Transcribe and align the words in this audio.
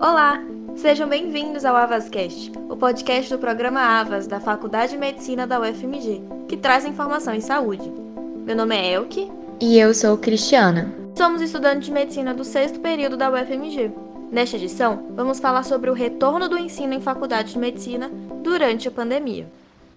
Olá, 0.00 0.42
sejam 0.76 1.08
bem-vindos 1.08 1.64
ao 1.64 1.76
Avascast, 1.76 2.52
o 2.68 2.76
podcast 2.76 3.30
do 3.30 3.38
programa 3.38 3.80
Avas 3.80 4.26
da 4.26 4.40
Faculdade 4.40 4.92
de 4.92 4.98
Medicina 4.98 5.46
da 5.46 5.60
UFMG, 5.60 6.22
que 6.48 6.56
traz 6.56 6.84
informação 6.84 7.32
em 7.32 7.40
saúde. 7.40 7.92
Meu 8.44 8.56
nome 8.56 8.76
é 8.76 8.92
Elke. 8.92 9.30
E 9.60 9.78
eu 9.78 9.94
sou 9.94 10.18
Cristiana. 10.18 10.92
Somos 11.16 11.40
estudantes 11.40 11.86
de 11.86 11.92
medicina 11.92 12.34
do 12.34 12.44
sexto 12.44 12.80
período 12.80 13.16
da 13.16 13.30
UFMG. 13.30 13.92
Nesta 14.30 14.56
edição, 14.56 15.06
vamos 15.10 15.38
falar 15.38 15.62
sobre 15.62 15.90
o 15.90 15.94
retorno 15.94 16.48
do 16.48 16.58
ensino 16.58 16.92
em 16.92 17.00
faculdade 17.00 17.52
de 17.52 17.58
medicina 17.58 18.10
durante 18.42 18.88
a 18.88 18.90
pandemia. 18.90 19.46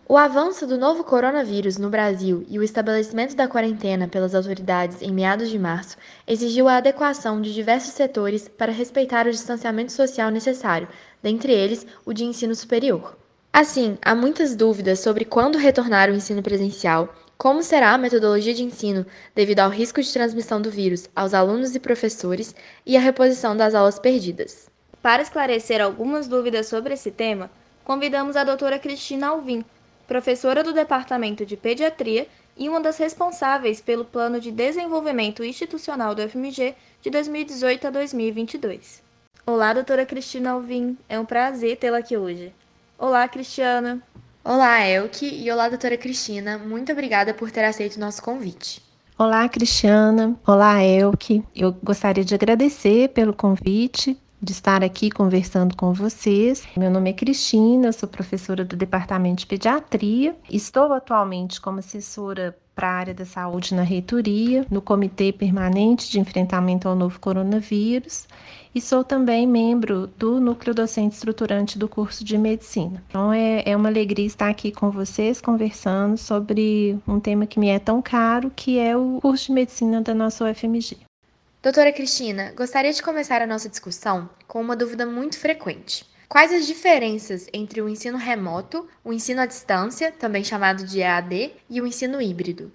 O 0.10 0.16
avanço 0.16 0.66
do 0.66 0.78
novo 0.78 1.04
coronavírus 1.04 1.78
no 1.78 1.90
Brasil 1.90 2.46
e 2.48 2.58
o 2.58 2.64
estabelecimento 2.64 3.36
da 3.36 3.46
quarentena 3.46 4.08
pelas 4.08 4.34
autoridades 4.34 5.02
em 5.02 5.12
meados 5.12 5.50
de 5.50 5.60
março 5.60 5.98
exigiu 6.26 6.70
a 6.70 6.78
adequação 6.78 7.42
de 7.42 7.54
diversos 7.54 7.92
setores 7.92 8.48
para 8.48 8.72
respeitar 8.72 9.28
o 9.28 9.32
distanciamento 9.32 9.92
social 9.92 10.32
necessário, 10.32 10.88
dentre 11.22 11.52
eles 11.52 11.86
o 12.06 12.14
de 12.14 12.24
ensino 12.24 12.56
superior. 12.56 13.18
Assim, 13.52 13.98
há 14.02 14.16
muitas 14.16 14.56
dúvidas 14.56 15.02
sobre 15.02 15.26
quando 15.26 15.58
retornar 15.58 16.10
o 16.10 16.16
ensino 16.16 16.42
presencial, 16.42 17.14
como 17.38 17.62
será 17.62 17.92
a 17.92 17.98
metodologia 17.98 18.54
de 18.54 18.64
ensino 18.64 19.06
devido 19.36 19.60
ao 19.60 19.70
risco 19.70 20.02
de 20.02 20.14
transmissão 20.14 20.62
do 20.62 20.72
vírus 20.72 21.10
aos 21.14 21.34
alunos 21.34 21.76
e 21.76 21.82
professores 21.82 22.56
e 22.86 22.96
a 22.96 23.02
reposição 23.02 23.58
das 23.58 23.76
aulas 23.76 24.00
perdidas. 24.00 24.70
Para 25.02 25.22
esclarecer 25.22 25.82
algumas 25.82 26.30
dúvidas 26.30 26.68
sobre 26.68 26.94
esse 26.94 27.12
tema, 27.12 27.52
convidamos 27.84 28.38
a 28.38 28.46
doutora 28.46 28.80
Cristina 28.80 29.28
Alvim, 29.28 29.66
professora 30.08 30.64
do 30.64 30.74
Departamento 30.74 31.46
de 31.46 31.58
Pediatria 31.58 32.28
e 32.58 32.70
uma 32.70 32.80
das 32.80 32.98
responsáveis 32.98 33.82
pelo 33.82 34.06
Plano 34.06 34.40
de 34.40 34.52
Desenvolvimento 34.52 35.44
Institucional 35.44 36.16
do 36.16 36.28
FMG 36.28 36.76
de 37.02 37.10
2018 37.10 37.88
a 37.88 37.90
2022. 37.90 39.04
Olá, 39.46 39.74
doutora 39.74 40.06
Cristina 40.06 40.52
Alvim, 40.52 40.98
é 41.08 41.20
um 41.20 41.26
prazer 41.26 41.78
tê-la 41.78 42.00
aqui 42.00 42.18
hoje. 42.18 42.54
Olá, 42.98 43.28
Cristiana. 43.28 44.02
Olá, 44.44 44.88
Elke, 44.88 45.28
e 45.28 45.52
olá, 45.52 45.68
doutora 45.68 45.98
Cristina. 45.98 46.58
Muito 46.58 46.92
obrigada 46.92 47.34
por 47.34 47.52
ter 47.52 47.66
aceito 47.66 47.98
o 47.98 48.00
nosso 48.00 48.24
convite. 48.24 48.82
Olá, 49.18 49.48
Cristiana. 49.50 50.40
Olá, 50.48 50.84
Elke. 50.84 51.44
Eu 51.56 51.74
gostaria 51.84 52.24
de 52.24 52.34
agradecer 52.34 53.10
pelo 53.10 53.34
convite 53.34 54.18
de 54.42 54.52
estar 54.52 54.84
aqui 54.84 55.10
conversando 55.10 55.76
com 55.76 55.94
vocês. 55.94 56.64
Meu 56.78 56.92
nome 56.92 57.10
é 57.10 57.14
Cristina, 57.14 57.92
sou 57.92 58.08
professora 58.08 58.64
do 58.64 58.76
Departamento 58.76 59.40
de 59.40 59.48
Pediatria. 59.48 60.36
Estou 60.50 60.94
atualmente 60.94 61.60
como 61.60 61.80
assessora 61.80 62.56
para 62.76 62.90
a 62.90 62.94
área 62.94 63.14
da 63.16 63.26
saúde 63.26 63.74
na 63.74 63.82
reitoria, 63.82 64.64
no 64.70 64.84
Comitê 64.84 65.34
Permanente 65.34 66.12
de 66.12 66.20
Enfrentamento 66.20 66.88
ao 66.88 66.96
Novo 66.96 67.20
Coronavírus, 67.20 68.28
e 68.76 68.80
sou 68.80 69.04
também 69.04 69.48
membro 69.48 70.06
do 70.16 70.40
Núcleo 70.40 70.76
Docente 70.76 71.16
Estruturante 71.16 71.80
do 71.80 71.90
curso 71.90 72.24
de 72.24 72.38
Medicina. 72.38 73.04
Então 73.10 73.34
é, 73.34 73.64
é 73.66 73.76
uma 73.76 73.90
alegria 73.90 74.28
estar 74.28 74.50
aqui 74.50 74.72
com 74.72 74.92
vocês 74.92 75.42
conversando 75.42 76.18
sobre 76.18 77.00
um 77.08 77.20
tema 77.20 77.48
que 77.48 77.60
me 77.60 77.70
é 77.70 77.80
tão 77.80 78.00
caro, 78.00 78.52
que 78.56 78.78
é 78.78 78.96
o 78.96 79.18
curso 79.20 79.48
de 79.48 79.54
Medicina 79.54 80.00
da 80.00 80.14
nossa 80.14 80.48
UFMG. 80.48 81.07
Doutora 81.68 81.92
Cristina, 81.92 82.54
gostaria 82.56 82.94
de 82.94 83.04
começar 83.04 83.42
a 83.42 83.46
nossa 83.46 83.68
discussão 83.68 84.30
com 84.48 84.62
uma 84.62 84.74
dúvida 84.74 85.06
muito 85.06 85.38
frequente. 85.38 86.06
Quais 86.30 86.54
as 86.54 86.66
diferenças 86.66 87.46
entre 87.52 87.82
o 87.82 87.90
ensino 87.90 88.18
remoto, 88.18 88.88
o 89.04 89.12
ensino 89.12 89.42
à 89.42 89.46
distância, 89.46 90.10
também 90.10 90.46
chamado 90.46 90.86
de 90.86 91.02
EAD, 91.02 91.52
e 91.70 91.82
o 91.82 91.86
ensino 91.86 92.22
híbrido? 92.22 92.72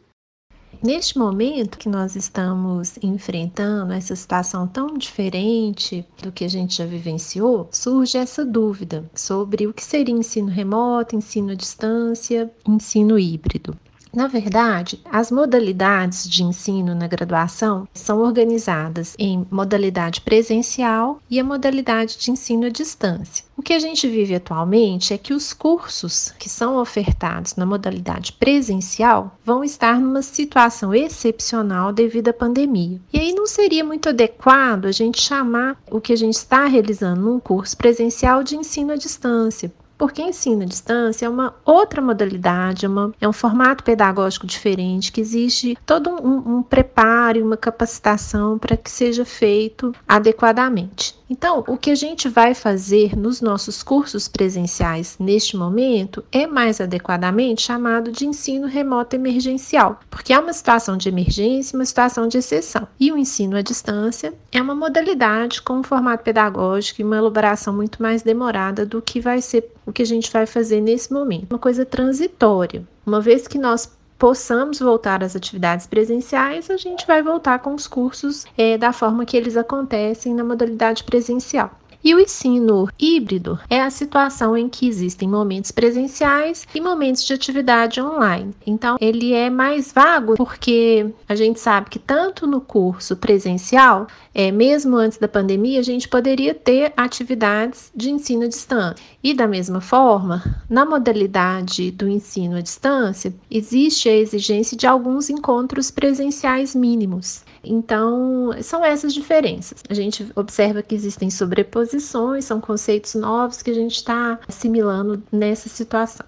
Neste 0.82 1.18
momento 1.18 1.78
que 1.78 1.88
nós 1.88 2.16
estamos 2.16 2.98
enfrentando 3.02 3.94
essa 3.94 4.14
situação 4.14 4.68
tão 4.68 4.98
diferente 4.98 6.06
do 6.22 6.30
que 6.30 6.44
a 6.44 6.48
gente 6.48 6.76
já 6.76 6.84
vivenciou, 6.84 7.70
surge 7.72 8.18
essa 8.18 8.44
dúvida 8.44 9.10
sobre 9.14 9.66
o 9.66 9.72
que 9.72 9.82
seria 9.82 10.14
ensino 10.14 10.50
remoto, 10.50 11.16
ensino 11.16 11.52
à 11.52 11.54
distância, 11.54 12.52
ensino 12.68 13.18
híbrido. 13.18 13.74
Na 14.14 14.26
verdade, 14.26 15.00
as 15.10 15.30
modalidades 15.30 16.28
de 16.28 16.44
ensino 16.44 16.94
na 16.94 17.06
graduação 17.06 17.88
são 17.94 18.20
organizadas 18.20 19.16
em 19.18 19.46
modalidade 19.50 20.20
presencial 20.20 21.18
e 21.30 21.40
a 21.40 21.44
modalidade 21.44 22.18
de 22.18 22.30
ensino 22.30 22.66
à 22.66 22.68
distância. 22.68 23.42
O 23.56 23.62
que 23.62 23.72
a 23.72 23.78
gente 23.78 24.06
vive 24.06 24.34
atualmente 24.34 25.14
é 25.14 25.18
que 25.18 25.32
os 25.32 25.54
cursos 25.54 26.34
que 26.38 26.48
são 26.48 26.76
ofertados 26.76 27.56
na 27.56 27.64
modalidade 27.64 28.32
presencial 28.32 29.38
vão 29.44 29.64
estar 29.64 29.98
numa 29.98 30.20
situação 30.20 30.94
excepcional 30.94 31.90
devido 31.90 32.28
à 32.28 32.32
pandemia. 32.34 33.00
E 33.12 33.18
aí 33.18 33.32
não 33.32 33.46
seria 33.46 33.84
muito 33.84 34.10
adequado 34.10 34.86
a 34.86 34.92
gente 34.92 35.22
chamar 35.22 35.80
o 35.90 36.00
que 36.00 36.12
a 36.12 36.16
gente 36.16 36.34
está 36.34 36.66
realizando 36.66 37.22
num 37.22 37.40
curso 37.40 37.76
presencial 37.76 38.42
de 38.42 38.56
ensino 38.56 38.92
à 38.92 38.96
distância, 38.96 39.72
porque 40.02 40.20
ensino 40.20 40.64
à 40.64 40.66
distância 40.66 41.26
é 41.26 41.28
uma 41.28 41.54
outra 41.64 42.02
modalidade, 42.02 42.86
é 42.86 42.88
uma, 42.88 43.14
é 43.20 43.28
um 43.28 43.32
formato 43.32 43.84
pedagógico 43.84 44.48
diferente, 44.48 45.12
que 45.12 45.20
exige 45.20 45.78
todo 45.86 46.10
um, 46.10 46.56
um 46.56 46.62
preparo 46.64 47.38
e 47.38 47.42
uma 47.42 47.56
capacitação 47.56 48.58
para 48.58 48.76
que 48.76 48.90
seja 48.90 49.24
feito 49.24 49.94
adequadamente. 50.08 51.14
Então, 51.32 51.64
o 51.66 51.78
que 51.78 51.90
a 51.90 51.94
gente 51.94 52.28
vai 52.28 52.52
fazer 52.52 53.16
nos 53.16 53.40
nossos 53.40 53.82
cursos 53.82 54.28
presenciais 54.28 55.16
neste 55.18 55.56
momento 55.56 56.22
é 56.30 56.46
mais 56.46 56.78
adequadamente 56.78 57.62
chamado 57.62 58.12
de 58.12 58.26
ensino 58.26 58.66
remoto 58.66 59.16
emergencial, 59.16 59.98
porque 60.10 60.34
é 60.34 60.38
uma 60.38 60.52
situação 60.52 60.94
de 60.94 61.08
emergência, 61.08 61.74
uma 61.74 61.86
situação 61.86 62.28
de 62.28 62.36
exceção. 62.36 62.86
E 63.00 63.10
o 63.10 63.16
ensino 63.16 63.56
à 63.56 63.62
distância 63.62 64.34
é 64.52 64.60
uma 64.60 64.74
modalidade 64.74 65.62
com 65.62 65.78
um 65.78 65.82
formato 65.82 66.22
pedagógico 66.22 67.00
e 67.00 67.04
uma 67.04 67.16
elaboração 67.16 67.74
muito 67.74 68.02
mais 68.02 68.20
demorada 68.20 68.84
do 68.84 69.00
que 69.00 69.18
vai 69.18 69.40
ser 69.40 69.72
o 69.86 69.92
que 69.92 70.02
a 70.02 70.06
gente 70.06 70.30
vai 70.30 70.44
fazer 70.44 70.82
nesse 70.82 71.10
momento. 71.14 71.50
Uma 71.50 71.58
coisa 71.58 71.86
transitória. 71.86 72.86
Uma 73.06 73.22
vez 73.22 73.48
que 73.48 73.56
nós 73.56 73.90
possamos 74.22 74.78
voltar 74.78 75.24
às 75.24 75.34
atividades 75.34 75.84
presenciais, 75.84 76.70
a 76.70 76.76
gente 76.76 77.04
vai 77.08 77.20
voltar 77.20 77.58
com 77.58 77.74
os 77.74 77.88
cursos 77.88 78.46
é, 78.56 78.78
da 78.78 78.92
forma 78.92 79.24
que 79.24 79.36
eles 79.36 79.56
acontecem 79.56 80.32
na 80.32 80.44
modalidade 80.44 81.02
presencial. 81.02 81.72
E 82.04 82.14
o 82.14 82.18
ensino 82.18 82.88
híbrido 82.98 83.58
é 83.70 83.80
a 83.80 83.88
situação 83.88 84.56
em 84.56 84.68
que 84.68 84.88
existem 84.88 85.28
momentos 85.28 85.70
presenciais 85.70 86.66
e 86.74 86.80
momentos 86.80 87.24
de 87.24 87.32
atividade 87.32 88.00
online. 88.00 88.52
Então, 88.66 88.96
ele 89.00 89.32
é 89.32 89.48
mais 89.48 89.92
vago 89.92 90.34
porque 90.34 91.06
a 91.28 91.36
gente 91.36 91.60
sabe 91.60 91.90
que 91.90 92.00
tanto 92.00 92.44
no 92.44 92.60
curso 92.60 93.16
presencial, 93.16 94.08
é, 94.34 94.50
mesmo 94.50 94.96
antes 94.96 95.16
da 95.16 95.28
pandemia, 95.28 95.78
a 95.78 95.84
gente 95.84 96.08
poderia 96.08 96.54
ter 96.54 96.92
atividades 96.96 97.92
de 97.94 98.10
ensino 98.10 98.44
à 98.44 98.48
distância. 98.48 98.96
E 99.22 99.32
da 99.32 99.46
mesma 99.46 99.80
forma, 99.80 100.42
na 100.68 100.84
modalidade 100.84 101.92
do 101.92 102.08
ensino 102.08 102.56
à 102.56 102.60
distância, 102.60 103.32
existe 103.48 104.08
a 104.08 104.16
exigência 104.16 104.76
de 104.76 104.88
alguns 104.88 105.30
encontros 105.30 105.90
presenciais 105.90 106.74
mínimos. 106.74 107.44
Então, 107.64 108.50
são 108.62 108.84
essas 108.84 109.14
diferenças. 109.14 109.82
A 109.88 109.94
gente 109.94 110.30
observa 110.34 110.82
que 110.82 110.94
existem 110.94 111.30
sobreposições, 111.30 112.44
são 112.44 112.60
conceitos 112.60 113.14
novos 113.14 113.62
que 113.62 113.70
a 113.70 113.74
gente 113.74 113.96
está 113.96 114.38
assimilando 114.48 115.22
nessa 115.30 115.68
situação. 115.68 116.26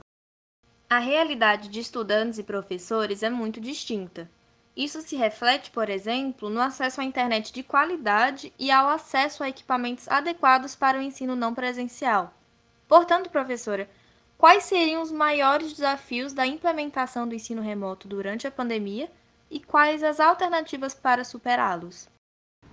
A 0.88 0.98
realidade 0.98 1.68
de 1.68 1.80
estudantes 1.80 2.38
e 2.38 2.42
professores 2.42 3.22
é 3.22 3.30
muito 3.30 3.60
distinta. 3.60 4.30
Isso 4.76 5.00
se 5.02 5.16
reflete, 5.16 5.70
por 5.70 5.88
exemplo, 5.88 6.50
no 6.50 6.60
acesso 6.60 7.00
à 7.00 7.04
internet 7.04 7.52
de 7.52 7.62
qualidade 7.62 8.52
e 8.58 8.70
ao 8.70 8.88
acesso 8.88 9.42
a 9.42 9.48
equipamentos 9.48 10.08
adequados 10.08 10.74
para 10.74 10.98
o 10.98 11.02
ensino 11.02 11.36
não 11.36 11.54
presencial. 11.54 12.32
Portanto, 12.88 13.30
professora, 13.30 13.88
quais 14.36 14.64
seriam 14.64 15.00
os 15.00 15.12
maiores 15.12 15.72
desafios 15.72 16.32
da 16.32 16.46
implementação 16.46 17.26
do 17.26 17.34
ensino 17.34 17.62
remoto 17.62 18.06
durante 18.08 18.46
a 18.46 18.50
pandemia 18.50 19.10
e 19.54 19.60
quais 19.60 20.02
as 20.02 20.18
alternativas 20.18 20.94
para 20.94 21.22
superá-los? 21.22 22.08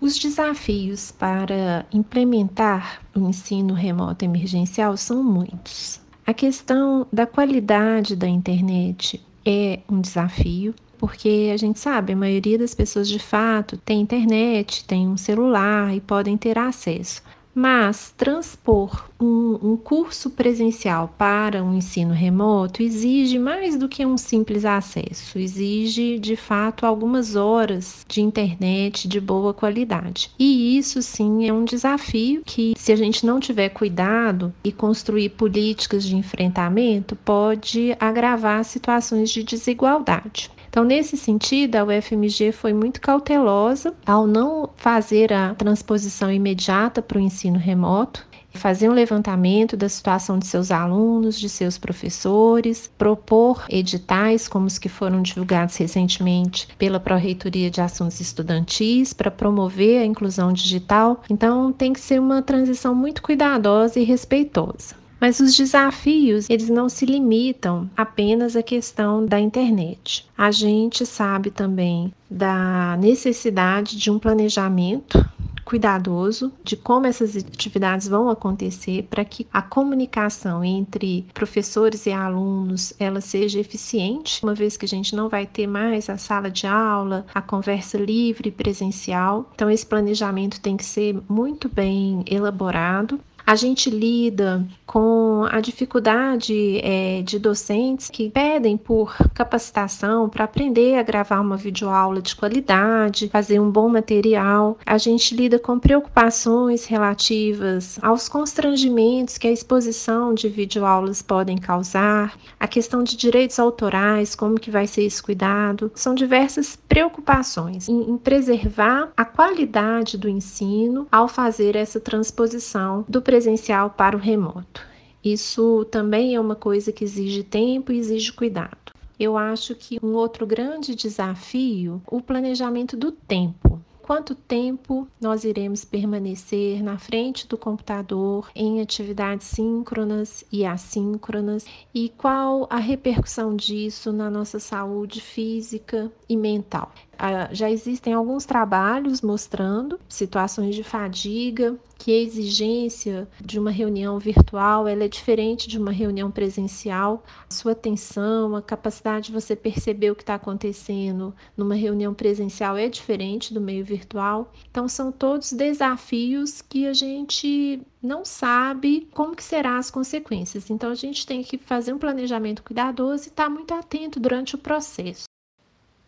Os 0.02 0.18
desafios 0.18 1.12
para 1.12 1.86
implementar 1.94 3.04
o 3.16 3.20
ensino 3.20 3.76
remoto 3.76 4.26
emergencial 4.26 4.98
são 4.98 5.24
muitos. 5.24 6.02
A 6.26 6.34
questão 6.34 7.06
da 7.14 7.28
qualidade 7.28 8.16
da 8.16 8.28
internet 8.28 9.24
é 9.46 9.80
um 9.88 10.02
desafio, 10.02 10.74
porque 10.98 11.52
a 11.54 11.58
gente 11.58 11.80
sabe, 11.80 12.14
a 12.14 12.18
maioria 12.18 12.58
das 12.58 12.74
pessoas 12.74 13.08
de 13.08 13.20
fato 13.20 13.78
tem 13.78 14.02
internet, 14.02 14.84
tem 14.86 15.08
um 15.08 15.18
celular 15.18 15.94
e 15.96 16.02
podem 16.02 16.36
ter 16.36 16.58
acesso. 16.58 17.22
Mas 17.54 18.14
transpor 18.16 19.10
um, 19.20 19.60
um, 19.62 19.78
curso 19.78 20.30
presencial 20.30 21.14
para 21.18 21.62
um 21.64 21.76
ensino 21.76 22.14
remoto 22.14 22.82
exige 22.82 23.38
mais 23.38 23.78
do 23.78 23.90
que 23.90 24.06
um 24.06 24.18
simples 24.18 24.64
acesso, 24.64 25.38
exige 25.38 26.18
de 26.18 26.36
fato 26.38 26.86
algumas 26.86 27.36
horas 27.36 28.06
de 28.08 28.22
internet 28.22 29.08
de 29.08 29.20
boa 29.20 29.54
qualidade. 29.54 30.32
E 30.40 30.78
isso 30.78 31.02
sim 31.02 31.48
é 31.48 31.52
um 31.54 31.66
desafio 31.66 32.42
que, 32.46 32.74
se 32.78 32.92
a 32.92 32.96
gente 32.96 33.26
não 33.26 33.40
tiver 33.40 33.70
cuidado 33.70 34.54
e 34.64 34.72
construir 34.72 35.30
políticas 35.30 36.06
de 36.06 36.16
enfrentamento, 36.16 37.16
pode 37.18 37.96
agravar 38.00 38.64
situações 38.64 39.30
de 39.30 39.44
desigualdade. 39.44 40.50
Então, 40.72 40.86
nesse 40.86 41.18
sentido, 41.18 41.76
a 41.76 41.84
UFMG 41.84 42.54
foi 42.54 42.72
muito 42.72 43.02
cautelosa 43.02 43.94
ao 44.06 44.26
não 44.26 44.70
fazer 44.78 45.34
a 45.34 45.54
transposição 45.54 46.32
imediata 46.32 47.02
para 47.02 47.18
o 47.18 47.22
ensino 47.22 47.60
remoto, 47.60 48.26
fazer 48.54 48.88
um 48.88 48.94
levantamento 48.94 49.76
da 49.76 49.90
situação 49.90 50.40
de 50.40 50.48
seus 50.48 50.72
alunos, 50.72 51.38
de 51.38 51.50
seus 51.50 51.78
professores, 51.78 52.90
propor 52.98 53.66
editais 53.70 54.48
como 54.48 54.66
os 54.66 54.78
que 54.78 54.88
foram 54.88 55.22
divulgados 55.22 55.76
recentemente 55.76 56.70
pela 56.78 57.02
Pró-Reitoria 57.02 57.70
de 57.70 57.82
Assuntos 57.82 58.22
Estudantis 58.22 59.12
para 59.12 59.30
promover 59.30 60.02
a 60.02 60.06
inclusão 60.06 60.54
digital. 60.54 61.22
Então, 61.30 61.74
tem 61.74 61.92
que 61.92 62.00
ser 62.00 62.18
uma 62.18 62.42
transição 62.42 62.96
muito 62.96 63.22
cuidadosa 63.22 64.00
e 64.00 64.06
respeitosa. 64.06 65.01
Mas 65.22 65.40
os 65.40 65.56
desafios, 65.56 66.50
eles 66.50 66.68
não 66.68 66.90
se 66.90 67.06
limitam 67.06 67.88
apenas 67.96 68.56
à 68.56 68.64
questão 68.64 69.24
da 69.24 69.40
internet. 69.40 70.28
A 70.36 70.50
gente 70.50 71.06
sabe 71.06 71.52
também 71.52 72.12
da 72.28 72.98
necessidade 72.98 73.96
de 73.98 74.10
um 74.10 74.18
planejamento 74.18 75.24
cuidadoso 75.64 76.52
de 76.64 76.76
como 76.76 77.08
essas 77.08 77.38
atividades 77.38 78.08
vão 78.08 78.30
acontecer 78.30 79.08
para 79.10 79.24
que 79.24 79.48
a 79.54 79.62
comunicação 79.62 80.66
entre 80.66 81.26
professores 81.34 82.06
e 82.06 82.12
alunos 82.12 82.94
ela 83.00 83.22
seja 83.22 83.60
eficiente, 83.60 84.44
uma 84.44 84.54
vez 84.54 84.76
que 84.76 84.86
a 84.86 84.88
gente 84.88 85.16
não 85.16 85.30
vai 85.30 85.46
ter 85.46 85.68
mais 85.68 86.10
a 86.10 86.18
sala 86.18 86.50
de 86.50 86.68
aula, 86.68 87.26
a 87.34 87.42
conversa 87.42 87.98
livre 87.98 88.52
presencial. 88.52 89.50
Então 89.56 89.70
esse 89.70 89.86
planejamento 89.86 90.60
tem 90.60 90.76
que 90.76 90.84
ser 90.84 91.18
muito 91.30 91.70
bem 91.70 92.24
elaborado 92.28 93.20
a 93.46 93.56
gente 93.56 93.90
lida 93.90 94.66
com 94.86 95.48
a 95.50 95.62
dificuldade 95.62 96.80
é, 96.84 97.22
de 97.22 97.40
docentes 97.40 98.10
que 98.10 98.30
pedem 98.30 98.76
por 98.76 99.16
capacitação 99.34 100.28
para 100.28 100.44
aprender 100.44 100.98
a 100.98 101.04
gravar 101.04 101.40
uma 101.40 101.56
videoaula 101.56 102.22
de 102.22 102.36
qualidade, 102.36 103.30
fazer 103.30 103.60
um 103.60 103.72
bom 103.72 103.88
material. 103.88 104.78
A 104.86 104.98
gente 104.98 105.36
lida 105.36 105.58
com 105.58 105.80
preocupações 105.80 106.86
relativas 106.86 107.98
aos 108.02 108.28
constrangimentos 108.28 109.38
que 109.38 109.48
a 109.48 109.52
exposição 109.52 110.34
de 110.34 110.50
videoaulas 110.50 111.22
podem 111.22 111.58
causar, 111.58 112.38
a 112.60 112.68
questão 112.68 113.04
de 113.04 113.16
direitos 113.16 113.60
autorais, 113.60 114.36
como 114.36 114.60
que 114.60 114.70
vai 114.70 114.88
ser 114.88 115.04
esse 115.04 115.22
cuidado. 115.24 115.92
São 115.96 116.14
diversas 116.14 116.78
preocupações 116.88 117.88
em, 117.88 118.12
em 118.12 118.18
preservar 118.18 119.12
a 119.16 119.24
qualidade 119.24 120.18
do 120.18 120.28
ensino 120.28 121.08
ao 121.12 121.28
fazer 121.28 121.76
essa 121.76 122.00
transposição 122.00 123.06
do 123.08 123.22
presencial 123.32 123.92
para 123.92 124.18
o 124.18 124.20
remoto. 124.20 124.86
Isso 125.24 125.86
também 125.86 126.36
é 126.36 126.40
uma 126.40 126.54
coisa 126.54 126.92
que 126.92 127.06
exige 127.06 127.44
tempo 127.44 127.94
e 127.94 127.98
exige 127.98 128.34
cuidado. 128.34 128.92
Eu 129.18 129.38
acho 129.38 129.74
que 129.74 129.98
um 130.04 130.16
outro 130.16 130.46
grande 130.46 130.94
desafio, 130.94 132.02
o 132.12 132.22
planejamento 132.22 132.98
do 132.98 133.10
tempo 133.10 133.82
quanto 134.12 134.36
tempo 134.36 135.08
nós 135.22 135.46
iremos 135.46 135.86
permanecer 135.86 136.84
na 136.84 136.98
frente 136.98 137.48
do 137.48 137.58
computador 137.58 138.50
em 138.54 138.82
atividades 138.82 139.48
síncronas 139.48 140.44
e 140.52 140.66
assíncronas 140.66 141.66
e 141.94 142.10
qual 142.10 142.68
a 142.70 142.76
repercussão 142.76 143.56
disso 143.56 144.12
na 144.12 144.30
nossa 144.30 144.60
saúde 144.60 145.22
física 145.22 146.12
e 146.28 146.36
mental. 146.36 146.92
Ah, 147.24 147.54
já 147.54 147.70
existem 147.70 148.14
alguns 148.14 148.46
trabalhos 148.46 149.22
mostrando 149.22 150.00
situações 150.10 150.74
de 150.74 150.84
fadiga, 150.84 151.78
que 151.96 152.12
a 152.12 152.20
exigência 152.20 153.28
de 153.40 153.60
uma 153.60 153.70
reunião 153.70 154.18
virtual 154.18 154.88
ela 154.88 155.04
é 155.04 155.08
diferente 155.08 155.68
de 155.68 155.78
uma 155.78 155.92
reunião 155.92 156.32
presencial. 156.32 157.24
A 157.48 157.54
sua 157.54 157.74
atenção, 157.74 158.56
a 158.56 158.62
capacidade 158.64 159.28
de 159.28 159.34
você 159.34 159.56
perceber 159.56 160.10
o 160.10 160.16
que 160.16 160.24
está 160.24 160.34
acontecendo 160.34 161.32
numa 161.56 161.76
reunião 161.76 162.12
presencial 162.12 162.76
é 162.76 162.90
diferente 162.90 163.54
do 163.54 163.62
meio 163.62 163.86
virtual. 163.86 164.52
Então 164.72 164.88
são 164.88 165.12
todos 165.12 165.54
desafios 165.54 166.60
que 166.60 166.88
a 166.88 166.94
gente 166.94 167.84
não 168.02 168.26
sabe 168.26 169.08
como 169.14 169.36
que 169.36 169.44
serão 169.44 169.78
as 169.78 169.92
consequências. 169.92 170.72
Então 170.72 170.90
a 170.90 170.96
gente 170.96 171.28
tem 171.28 171.44
que 171.44 171.60
fazer 171.60 171.94
um 171.94 172.00
planejamento 172.00 172.64
cuidadoso 172.64 173.26
e 173.26 173.28
estar 173.28 173.44
tá 173.44 173.50
muito 173.52 173.76
atento 173.76 174.20
durante 174.20 174.56
o 174.56 174.58
processo. 174.58 175.26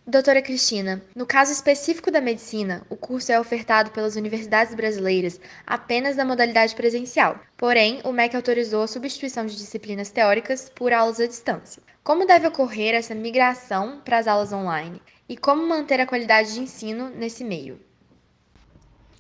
Doutora 0.05 0.41
Cristina, 0.41 1.01
no 1.15 1.25
caso 1.25 1.53
específico 1.53 2.11
da 2.11 2.19
medicina, 2.19 2.85
o 2.89 2.95
curso 2.97 3.31
é 3.31 3.39
ofertado 3.39 3.89
pelas 3.91 4.17
universidades 4.17 4.75
brasileiras 4.75 5.39
apenas 5.65 6.17
na 6.17 6.25
modalidade 6.25 6.75
presencial. 6.75 7.39
Porém, 7.55 8.01
o 8.03 8.11
MEC 8.11 8.35
autorizou 8.35 8.83
a 8.83 8.87
substituição 8.87 9.45
de 9.45 9.55
disciplinas 9.55 10.11
teóricas 10.11 10.69
por 10.75 10.91
aulas 10.91 11.21
à 11.21 11.25
distância. 11.25 11.81
Como 12.03 12.27
deve 12.27 12.45
ocorrer 12.45 12.93
essa 12.93 13.15
migração 13.15 14.01
para 14.03 14.17
as 14.17 14.27
aulas 14.27 14.51
online? 14.51 15.01
E 15.29 15.37
como 15.37 15.65
manter 15.65 16.01
a 16.01 16.05
qualidade 16.05 16.53
de 16.53 16.59
ensino 16.59 17.09
nesse 17.09 17.45
meio? 17.45 17.79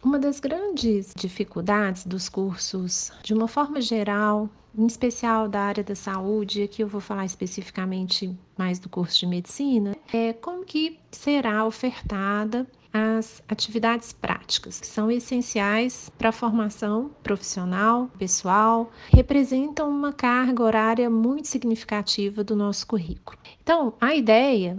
Uma 0.03 0.19
das 0.19 0.41
grandes 0.41 1.13
dificuldades 1.15 2.05
dos 2.05 2.27
cursos, 2.27 3.09
de 3.23 3.33
uma 3.33 3.47
forma 3.47 3.79
geral, 3.79 4.49
em 4.77 4.85
especial 4.85 5.47
da 5.47 5.61
área 5.61 5.83
da 5.83 5.95
saúde, 5.95 6.63
aqui 6.63 6.81
eu 6.81 6.87
vou 6.87 7.01
falar 7.01 7.25
especificamente 7.25 8.35
mais 8.57 8.79
do 8.79 8.89
curso 8.89 9.19
de 9.19 9.27
medicina, 9.27 9.95
é 10.11 10.33
como 10.33 10.65
que 10.65 10.99
será 11.11 11.65
ofertada 11.65 12.67
as 12.93 13.41
atividades 13.47 14.13
práticas, 14.13 14.79
que 14.79 14.85
são 14.85 15.09
essenciais 15.09 16.11
para 16.15 16.29
a 16.29 16.31
formação 16.31 17.09
profissional, 17.23 18.07
pessoal, 18.19 18.91
representam 19.09 19.89
uma 19.89 20.13
carga 20.13 20.63
horária 20.63 21.09
muito 21.09 21.47
significativa 21.47 22.43
do 22.43 22.55
nosso 22.55 22.85
currículo. 22.85 23.37
Então, 23.63 23.95
a 23.99 24.13
ideia 24.13 24.77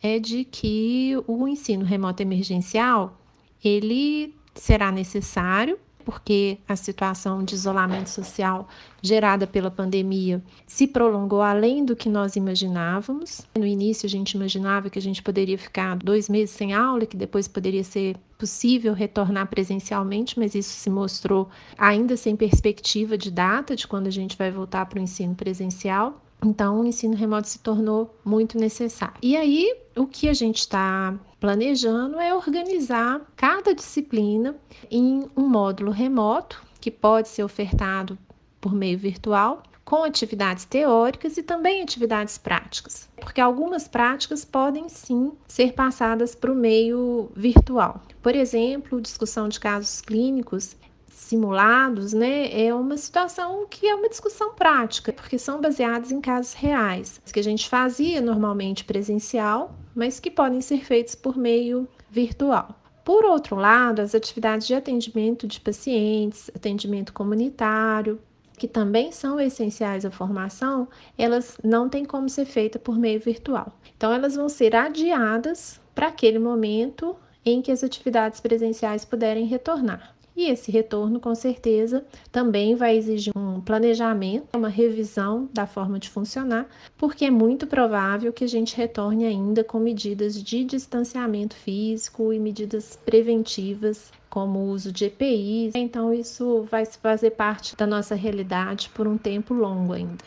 é 0.00 0.20
de 0.20 0.44
que 0.44 1.14
o 1.26 1.48
ensino 1.48 1.84
remoto 1.84 2.22
emergencial 2.22 3.18
ele 3.64 4.32
será 4.54 4.92
necessário 4.92 5.76
porque 6.06 6.58
a 6.68 6.76
situação 6.76 7.42
de 7.42 7.56
isolamento 7.56 8.08
social 8.08 8.68
gerada 9.02 9.44
pela 9.44 9.72
pandemia 9.72 10.40
se 10.64 10.86
prolongou 10.86 11.42
além 11.42 11.84
do 11.84 11.96
que 11.96 12.08
nós 12.08 12.36
imaginávamos. 12.36 13.42
No 13.58 13.66
início, 13.66 14.06
a 14.06 14.08
gente 14.08 14.32
imaginava 14.32 14.88
que 14.88 15.00
a 15.00 15.02
gente 15.02 15.20
poderia 15.20 15.58
ficar 15.58 15.96
dois 15.96 16.28
meses 16.28 16.54
sem 16.54 16.72
aula, 16.72 17.06
que 17.06 17.16
depois 17.16 17.48
poderia 17.48 17.82
ser 17.82 18.16
possível 18.38 18.94
retornar 18.94 19.48
presencialmente, 19.48 20.38
mas 20.38 20.54
isso 20.54 20.70
se 20.70 20.88
mostrou 20.88 21.48
ainda 21.76 22.16
sem 22.16 22.36
perspectiva 22.36 23.18
de 23.18 23.30
data 23.30 23.74
de 23.74 23.88
quando 23.88 24.06
a 24.06 24.10
gente 24.10 24.36
vai 24.36 24.52
voltar 24.52 24.86
para 24.86 25.00
o 25.00 25.02
ensino 25.02 25.34
presencial. 25.34 26.22
Então, 26.44 26.80
o 26.80 26.86
ensino 26.86 27.16
remoto 27.16 27.48
se 27.48 27.58
tornou 27.58 28.14
muito 28.24 28.58
necessário. 28.58 29.16
E 29.22 29.36
aí, 29.36 29.74
o 29.96 30.06
que 30.06 30.28
a 30.28 30.34
gente 30.34 30.58
está 30.58 31.14
planejando 31.40 32.20
é 32.20 32.34
organizar 32.34 33.20
cada 33.36 33.74
disciplina 33.74 34.54
em 34.90 35.28
um 35.36 35.46
módulo 35.48 35.90
remoto, 35.90 36.62
que 36.80 36.90
pode 36.90 37.28
ser 37.28 37.42
ofertado 37.42 38.18
por 38.60 38.72
meio 38.72 38.98
virtual, 38.98 39.62
com 39.86 40.02
atividades 40.02 40.64
teóricas 40.64 41.36
e 41.36 41.42
também 41.44 41.80
atividades 41.80 42.36
práticas, 42.36 43.08
porque 43.20 43.40
algumas 43.40 43.86
práticas 43.86 44.44
podem 44.44 44.88
sim 44.88 45.30
ser 45.46 45.74
passadas 45.74 46.34
para 46.34 46.50
o 46.50 46.56
meio 46.56 47.30
virtual. 47.36 48.02
Por 48.20 48.34
exemplo, 48.34 49.00
discussão 49.00 49.48
de 49.48 49.60
casos 49.60 50.00
clínicos 50.00 50.74
simulados, 51.16 52.12
né, 52.12 52.66
é 52.66 52.74
uma 52.74 52.98
situação 52.98 53.66
que 53.68 53.88
é 53.88 53.94
uma 53.94 54.08
discussão 54.08 54.54
prática, 54.54 55.12
porque 55.12 55.38
são 55.38 55.62
baseados 55.62 56.12
em 56.12 56.20
casos 56.20 56.52
reais, 56.52 57.20
que 57.32 57.40
a 57.40 57.42
gente 57.42 57.68
fazia 57.70 58.20
normalmente 58.20 58.84
presencial, 58.84 59.74
mas 59.94 60.20
que 60.20 60.30
podem 60.30 60.60
ser 60.60 60.84
feitos 60.84 61.14
por 61.14 61.34
meio 61.36 61.88
virtual. 62.10 62.78
Por 63.02 63.24
outro 63.24 63.56
lado, 63.56 64.02
as 64.02 64.14
atividades 64.14 64.66
de 64.66 64.74
atendimento 64.74 65.46
de 65.46 65.58
pacientes, 65.58 66.50
atendimento 66.54 67.14
comunitário, 67.14 68.20
que 68.58 68.68
também 68.68 69.10
são 69.10 69.40
essenciais 69.40 70.04
à 70.04 70.10
formação, 70.10 70.86
elas 71.16 71.56
não 71.64 71.88
têm 71.88 72.04
como 72.04 72.28
ser 72.28 72.44
feitas 72.44 72.82
por 72.82 72.98
meio 72.98 73.20
virtual. 73.20 73.72
Então, 73.96 74.12
elas 74.12 74.36
vão 74.36 74.50
ser 74.50 74.76
adiadas 74.76 75.80
para 75.94 76.08
aquele 76.08 76.38
momento 76.38 77.16
em 77.44 77.62
que 77.62 77.70
as 77.70 77.84
atividades 77.84 78.40
presenciais 78.40 79.04
puderem 79.04 79.46
retornar. 79.46 80.15
E 80.36 80.50
esse 80.50 80.70
retorno, 80.70 81.18
com 81.18 81.34
certeza, 81.34 82.04
também 82.30 82.74
vai 82.74 82.94
exigir 82.94 83.32
um 83.34 83.58
planejamento, 83.58 84.48
uma 84.54 84.68
revisão 84.68 85.48
da 85.50 85.66
forma 85.66 85.98
de 85.98 86.10
funcionar, 86.10 86.68
porque 86.98 87.24
é 87.24 87.30
muito 87.30 87.66
provável 87.66 88.30
que 88.34 88.44
a 88.44 88.48
gente 88.48 88.76
retorne 88.76 89.24
ainda 89.24 89.64
com 89.64 89.78
medidas 89.78 90.42
de 90.42 90.62
distanciamento 90.62 91.56
físico 91.56 92.34
e 92.34 92.38
medidas 92.38 92.96
preventivas 92.96 94.12
como 94.28 94.58
o 94.58 94.68
uso 94.68 94.92
de 94.92 95.06
EPIs. 95.06 95.74
Então, 95.74 96.12
isso 96.12 96.66
vai 96.70 96.84
fazer 96.84 97.30
parte 97.30 97.74
da 97.74 97.86
nossa 97.86 98.14
realidade 98.14 98.90
por 98.90 99.08
um 99.08 99.16
tempo 99.16 99.54
longo 99.54 99.94
ainda. 99.94 100.22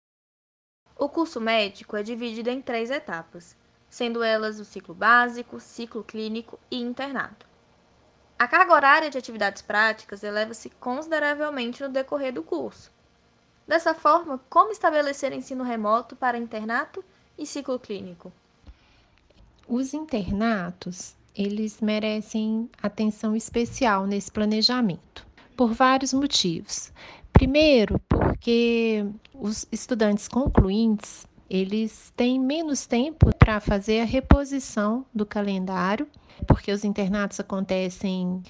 O 0.97 1.07
curso 1.07 1.39
médico 1.39 1.95
é 1.95 2.01
dividido 2.01 2.49
em 2.49 2.61
três 2.61 2.89
etapas, 2.89 3.55
sendo 3.87 4.23
elas 4.23 4.59
o 4.59 4.65
ciclo 4.65 4.95
básico, 4.95 5.59
ciclo 5.59 6.03
clínico 6.03 6.59
e 6.71 6.77
internato. 6.77 7.48
A 8.39 8.47
carga 8.47 8.73
horária 8.73 9.09
de 9.09 9.17
atividades 9.17 9.61
práticas 9.61 10.23
eleva-se 10.23 10.69
consideravelmente 10.69 11.83
no 11.83 11.89
decorrer 11.89 12.31
do 12.31 12.41
curso. 12.41 12.89
Dessa 13.67 13.93
forma, 13.93 14.39
como 14.49 14.71
estabelecer 14.71 15.33
ensino 15.33 15.61
remoto 15.61 16.15
para 16.15 16.37
internato 16.37 17.03
e 17.37 17.45
ciclo 17.45 17.77
clínico? 17.77 18.31
Os 19.67 19.93
internatos, 19.93 21.15
eles 21.35 21.81
merecem 21.81 22.69
atenção 22.81 23.35
especial 23.35 24.07
nesse 24.07 24.31
planejamento, 24.31 25.27
por 25.57 25.73
vários 25.73 26.13
motivos. 26.13 26.93
Primeiro, 27.33 27.99
porque 28.07 29.05
os 29.33 29.67
estudantes 29.69 30.29
concluintes, 30.29 31.27
eles 31.49 32.13
têm 32.15 32.39
menos 32.39 32.85
tempo 32.85 33.33
para 33.35 33.59
fazer 33.59 34.01
a 34.01 34.05
reposição 34.05 35.05
do 35.13 35.25
calendário, 35.25 36.07
porque 36.45 36.71
os 36.71 36.83
internatos 36.83 37.39
acontecem 37.39 38.41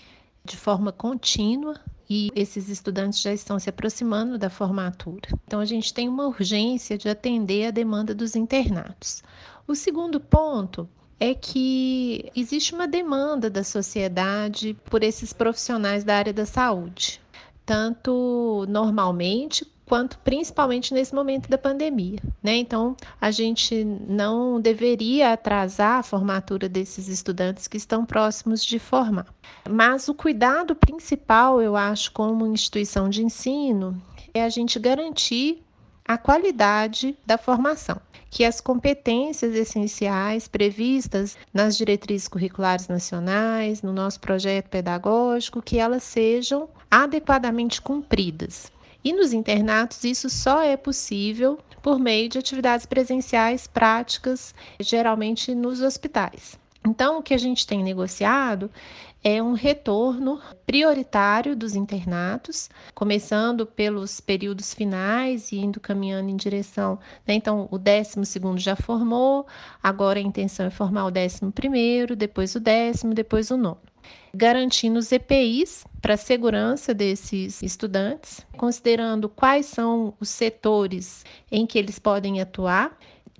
de 0.43 0.57
forma 0.57 0.91
contínua 0.91 1.75
e 2.09 2.31
esses 2.35 2.69
estudantes 2.69 3.21
já 3.21 3.31
estão 3.31 3.59
se 3.59 3.69
aproximando 3.69 4.37
da 4.37 4.49
formatura. 4.49 5.29
Então, 5.45 5.59
a 5.59 5.65
gente 5.65 5.93
tem 5.93 6.09
uma 6.09 6.27
urgência 6.27 6.97
de 6.97 7.07
atender 7.07 7.67
a 7.67 7.71
demanda 7.71 8.15
dos 8.15 8.35
internatos. 8.35 9.23
O 9.67 9.75
segundo 9.75 10.19
ponto 10.19 10.89
é 11.19 11.33
que 11.33 12.31
existe 12.35 12.73
uma 12.73 12.87
demanda 12.87 13.49
da 13.49 13.63
sociedade 13.63 14.75
por 14.85 15.03
esses 15.03 15.33
profissionais 15.33 16.03
da 16.03 16.15
área 16.15 16.33
da 16.33 16.45
saúde, 16.45 17.21
tanto 17.65 18.65
normalmente 18.67 19.65
quanto 19.89 20.19
principalmente 20.19 20.93
nesse 20.93 21.15
momento 21.15 21.49
da 21.49 21.57
pandemia, 21.57 22.19
né? 22.43 22.55
Então, 22.55 22.95
a 23.19 23.31
gente 23.31 23.83
não 23.83 24.61
deveria 24.61 25.33
atrasar 25.33 25.97
a 25.97 26.03
formatura 26.03 26.69
desses 26.69 27.07
estudantes 27.07 27.67
que 27.67 27.75
estão 27.75 28.05
próximos 28.05 28.63
de 28.63 28.77
formar. 28.77 29.25
Mas 29.67 30.07
o 30.07 30.13
cuidado 30.13 30.75
principal, 30.75 31.59
eu 31.59 31.75
acho, 31.75 32.11
como 32.11 32.45
instituição 32.45 33.09
de 33.09 33.23
ensino, 33.23 33.99
é 34.31 34.43
a 34.43 34.49
gente 34.49 34.77
garantir 34.77 35.63
a 36.07 36.19
qualidade 36.19 37.17
da 37.25 37.39
formação, 37.39 37.99
que 38.29 38.45
as 38.45 38.61
competências 38.61 39.55
essenciais 39.55 40.47
previstas 40.47 41.35
nas 41.51 41.75
diretrizes 41.75 42.27
curriculares 42.27 42.87
nacionais, 42.87 43.81
no 43.81 43.91
nosso 43.91 44.19
projeto 44.19 44.69
pedagógico, 44.69 45.63
que 45.63 45.79
elas 45.79 46.03
sejam 46.03 46.69
adequadamente 46.91 47.81
cumpridas. 47.81 48.71
E 49.03 49.13
nos 49.13 49.31
internatos, 49.31 50.03
isso 50.03 50.29
só 50.29 50.61
é 50.61 50.75
possível 50.75 51.59
por 51.81 51.97
meio 51.97 52.27
de 52.27 52.37
atividades 52.37 52.85
presenciais 52.85 53.65
práticas, 53.65 54.53
geralmente 54.79 55.55
nos 55.55 55.81
hospitais. 55.81 56.59
Então, 56.85 57.19
o 57.19 57.23
que 57.23 57.33
a 57.33 57.37
gente 57.37 57.67
tem 57.67 57.83
negociado 57.83 58.69
é 59.23 59.43
um 59.43 59.53
retorno 59.53 60.39
prioritário 60.65 61.55
dos 61.55 61.75
internatos, 61.75 62.69
começando 62.95 63.65
pelos 63.65 64.21
períodos 64.21 64.73
finais 64.73 65.51
e 65.51 65.57
indo 65.57 65.79
caminhando 65.79 66.29
em 66.29 66.37
direção. 66.37 66.97
Né? 67.27 67.33
Então, 67.33 67.67
o 67.69 67.77
12 67.77 68.21
já 68.57 68.75
formou, 68.75 69.45
agora 69.83 70.19
a 70.19 70.21
intenção 70.21 70.65
é 70.65 70.69
formar 70.69 71.05
o 71.05 71.11
11, 71.11 72.15
depois 72.15 72.55
o 72.55 72.59
décimo, 72.59 73.13
depois 73.13 73.51
o 73.51 73.57
nono 73.57 73.88
garantindo 74.33 74.99
os 74.99 75.11
EPIs 75.11 75.85
para 76.01 76.13
a 76.13 76.17
segurança 76.17 76.93
desses 76.93 77.61
estudantes, 77.61 78.45
considerando 78.57 79.27
quais 79.27 79.65
são 79.65 80.13
os 80.19 80.29
setores 80.29 81.25
em 81.51 81.65
que 81.65 81.77
eles 81.77 81.99
podem 81.99 82.39
atuar 82.39 82.97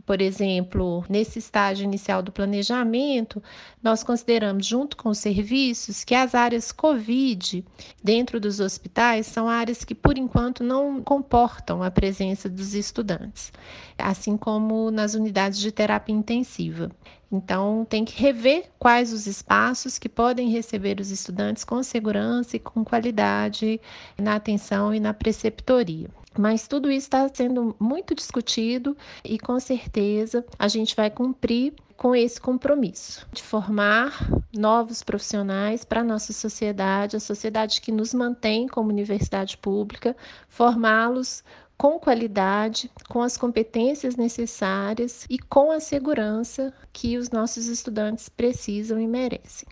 por 0.10 0.24
exemplo, 0.24 1.06
nesse 1.08 1.38
estágio 1.38 1.84
inicial 1.84 2.24
do 2.24 2.32
planejamento, 2.32 3.44
nós 3.80 4.01
consideramos, 4.01 4.66
junto 4.66 4.98
com 4.98 5.10
os 5.10 5.20
serviços, 5.20 6.04
que 6.04 6.16
as 6.16 6.34
áreas 6.34 6.72
COVID 6.72 7.63
dentro 8.04 8.39
dos 8.39 8.60
hospitais 8.60 9.28
são 9.28 9.48
áreas 9.48 9.84
que, 9.84 9.94
por 9.94 10.18
enquanto, 10.18 10.63
não 10.63 11.00
comportam 11.04 11.84
a 11.84 11.92
presença 11.92 12.50
dos 12.50 12.74
estudantes, 12.74 13.54
assim 14.00 14.36
como 14.36 14.89
nas 14.89 15.13
unidades 15.13 15.60
de 15.60 15.72
terapia 15.72 16.16
intensiva. 16.16 16.89
Então, 17.32 17.86
tem 17.88 18.04
que 18.04 18.20
rever 18.20 18.72
quais 18.80 19.13
os 19.13 19.28
espaços 19.28 20.00
que 20.00 20.10
podem 20.10 20.50
receber 20.50 21.00
os 21.00 21.12
estudantes 21.12 21.63
com 21.63 21.84
segurança 21.84 22.56
e 22.56 22.60
com 22.60 22.84
qualidade 22.84 23.80
na 24.18 24.34
atenção 24.38 24.92
e 24.92 25.00
na 25.00 25.13
preceptoria. 25.13 26.10
Mas 26.39 26.69
tudo 26.69 26.89
isso 26.89 27.08
está 27.08 27.27
sendo 27.27 27.75
muito 27.77 28.15
discutido 28.15 28.96
e 29.25 29.38
com 29.38 29.60
certeza 29.60 30.46
a 30.58 30.69
gente 30.69 30.96
vai 30.96 31.10
cumprir 31.10 31.74
com 31.98 32.15
esse 32.15 32.39
compromisso 32.39 33.27
de 33.34 33.43
formar 33.43 34.17
novos 34.55 35.03
profissionais 35.03 35.84
para 35.84 36.00
a 36.00 36.03
nossa 36.03 36.31
sociedade, 36.31 37.17
a 37.17 37.19
sociedade 37.19 37.81
que 37.81 37.91
nos 37.91 38.13
mantém 38.13 38.69
como 38.69 38.88
universidade 38.88 39.58
pública, 39.58 40.15
formá-los 40.48 41.43
com 41.77 42.00
qualidade, 42.00 42.89
com 43.10 43.22
as 43.22 43.36
competências 43.36 44.15
necessárias 44.15 45.25
e 45.29 45.38
com 45.38 45.72
a 45.72 45.81
segurança 45.81 46.74
que 46.93 47.17
os 47.17 47.31
nossos 47.31 47.65
estudantes 47.65 48.29
precisam 48.29 48.98
e 48.98 49.05
merecem. 49.05 49.67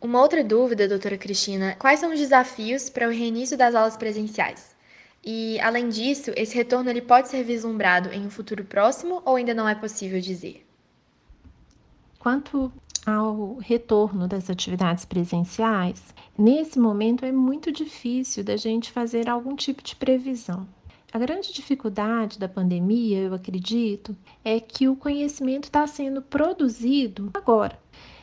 Uma 0.00 0.20
outra 0.20 0.42
dúvida, 0.42 0.88
doutora 0.88 1.16
Cristina, 1.16 1.76
quais 1.78 2.00
são 2.00 2.12
os 2.12 2.18
desafios 2.18 2.90
para 2.90 3.06
o 3.06 3.12
reinício 3.12 3.56
das 3.56 3.76
aulas 3.76 3.96
presenciais? 3.96 4.71
E, 5.24 5.60
além 5.60 5.88
disso, 5.88 6.32
esse 6.36 6.54
retorno 6.54 6.90
ele 6.90 7.00
pode 7.00 7.28
ser 7.28 7.44
vislumbrado 7.44 8.08
em 8.12 8.26
um 8.26 8.30
futuro 8.30 8.64
próximo 8.64 9.22
ou 9.24 9.36
ainda 9.36 9.54
não 9.54 9.68
é 9.68 9.74
possível 9.74 10.20
dizer? 10.20 10.66
Quanto 12.18 12.72
ao 13.06 13.56
retorno 13.56 14.28
das 14.28 14.48
atividades 14.48 15.04
presenciais, 15.04 16.14
nesse 16.38 16.78
momento 16.78 17.24
é 17.24 17.32
muito 17.32 17.70
difícil 17.72 18.44
da 18.44 18.56
gente 18.56 18.92
fazer 18.92 19.28
algum 19.28 19.56
tipo 19.56 19.82
de 19.82 19.96
previsão. 19.96 20.66
A 21.12 21.18
grande 21.18 21.52
dificuldade 21.52 22.38
da 22.38 22.48
pandemia, 22.48 23.18
eu 23.18 23.34
acredito, 23.34 24.16
é 24.44 24.58
que 24.58 24.88
o 24.88 24.96
conhecimento 24.96 25.64
está 25.64 25.86
sendo 25.86 26.22
produzido 26.22 27.30
agora. 27.34 27.78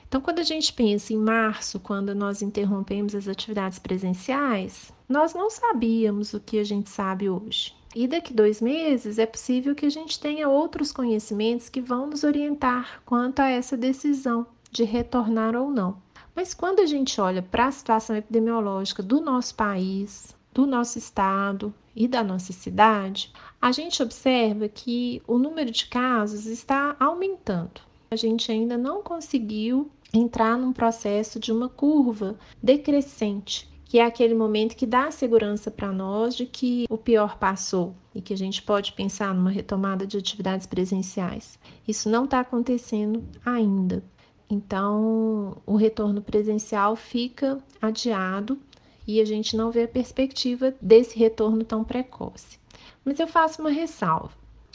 Então, 0.10 0.20
quando 0.20 0.39
a 0.39 0.44
gente 0.44 0.74
pensa 0.74 1.13
em 1.13 1.18
março, 1.18 1.80
quando 1.80 2.16
nós 2.16 2.42
interrompemos 2.42 3.13
as 3.13 3.28
atividades 3.28 3.78
presenciais, 3.78 4.92
nós 5.08 5.36
não 5.36 5.51
sabíamos 5.51 6.34
o 6.34 6.39
que 6.39 6.58
a 6.58 6.63
gente 6.63 6.89
sabe 6.89 7.30
hoje. 7.30 7.75
E 7.96 8.08
daqui 8.08 8.34
dois 8.34 8.60
meses 8.60 9.20
é 9.20 9.28
possível 9.28 9.75
que 9.75 9.86
a 9.86 9.89
gente 9.89 10.20
tenha 10.20 10.50
outros 10.50 10.92
conhecimentos 10.92 11.70
que 11.70 11.80
vão 11.80 12.08
nos 12.08 12.24
orientar 12.24 13.04
quanto 13.06 13.39
a 13.39 13.50
essa 13.50 13.78
decisão 13.78 14.48
de 14.72 14.84
retornar 14.84 15.56
ou 15.56 15.70
não. 15.70 16.01
Mas 16.36 16.56
quando 16.56 16.80
a 16.80 16.88
gente 16.88 17.22
olha 17.22 17.44
para 17.44 17.68
a 17.68 17.72
situação 17.72 18.16
epidemiológica 18.16 19.04
do 19.04 19.22
nosso 19.22 19.54
país, 19.54 20.36
do 20.51 20.66
nosso 20.66 20.98
estado 20.98 21.72
e 21.96 22.08
da 22.08 22.24
nossa 22.24 22.51
cidade, 22.51 23.32
a 23.62 23.72
gente 23.72 24.01
observa 24.01 24.68
que 24.68 25.22
o 25.28 25.38
número 25.38 25.70
de 25.70 25.86
casos 25.86 26.48
está 26.48 26.96
aumentando. 27.00 27.82
A 28.12 28.16
gente 28.16 28.51
ainda 28.51 28.75
não 28.75 29.04
conseguiu 29.04 29.88
entrar 30.13 30.58
num 30.58 30.74
processo 30.74 31.39
de 31.39 31.51
uma 31.51 31.70
curva 31.70 32.38
decrescente, 32.62 33.70
que 33.86 34.00
é 34.00 34.06
aquele 34.06 34.34
momento 34.34 34.75
que 34.75 34.86
dá 34.86 35.10
segurança 35.10 35.72
para 35.72 35.92
nós 35.92 36.36
de 36.36 36.46
que 36.46 36.86
o 36.89 36.98
pior 36.98 37.38
passou 37.38 37.96
e 38.13 38.22
que 38.22 38.34
a 38.34 38.38
gente 38.38 38.62
pode 38.62 38.94
pensar 38.94 39.34
numa 39.34 39.50
retomada 39.50 40.06
de 40.06 40.18
atividades 40.18 40.68
presenciais. 40.68 41.58
Isso 41.88 42.10
não 42.10 42.25
está 42.25 42.39
acontecendo 42.39 43.24
ainda. 43.46 44.04
Então, 44.50 45.58
o 45.66 45.75
retorno 45.75 46.22
presencial 46.22 46.96
fica 46.96 47.58
adiado 47.82 48.60
e 49.08 49.20
a 49.20 49.25
gente 49.25 49.56
não 49.58 49.72
vê 49.72 49.84
a 49.84 49.88
perspectiva 49.88 50.74
desse 50.82 51.18
retorno 51.18 51.63
tão 51.63 51.84
precoce. 51.84 52.60
Mas 53.04 53.20
eu 53.20 53.28
faço 53.28 53.62
uma 53.62 53.72
ressalva. 53.72 54.32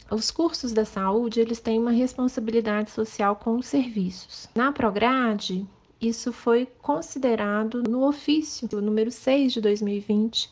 Os 0.09 0.29
cursos 0.29 0.71
da 0.71 0.85
saúde, 0.85 1.39
eles 1.39 1.59
têm 1.59 1.79
uma 1.79 1.91
responsabilidade 1.91 2.91
social 2.91 3.35
com 3.35 3.55
os 3.55 3.65
serviços. 3.65 4.47
Na 4.53 4.71
Prograde, 4.71 5.65
isso 5.99 6.31
foi 6.31 6.67
considerado 6.81 7.81
no 7.89 8.07
ofício 8.07 8.69
número 8.81 9.09
6 9.09 9.53
de 9.53 9.61
2020, 9.61 10.51